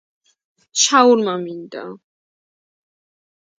[0.83, 1.85] შაურმა მინდა